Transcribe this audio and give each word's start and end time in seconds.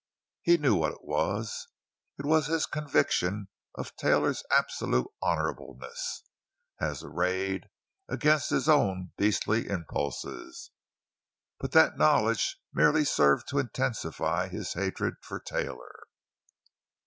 He 0.41 0.57
knew 0.57 0.73
what 0.73 0.93
it 0.93 1.03
was—it 1.03 2.25
was 2.25 2.47
his 2.47 2.65
conviction 2.65 3.49
of 3.75 3.95
Taylor's 3.97 4.43
absolute 4.49 5.05
honorableness, 5.21 6.23
as 6.79 7.03
arrayed 7.03 7.69
against 8.09 8.49
his 8.49 8.67
own 8.67 9.11
beastly 9.19 9.69
impulses. 9.69 10.71
But 11.59 11.73
that 11.73 11.99
knowledge 11.99 12.57
merely 12.73 13.05
served 13.05 13.47
to 13.49 13.59
intensify 13.59 14.47
his 14.47 14.73
hatred 14.73 15.17
for 15.21 15.39
Taylor. 15.39 16.07